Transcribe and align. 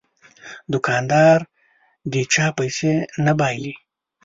دوکاندار 0.73 1.39
د 2.11 2.13
چا 2.33 2.45
پیسې 2.57 2.93
نه 3.25 3.33
بایلي. 3.39 3.73